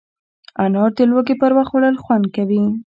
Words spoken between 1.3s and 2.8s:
پر وخت خوړل خوند کوي.